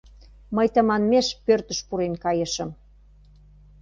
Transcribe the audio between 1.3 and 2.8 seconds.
пӧртыш пурен кайышым.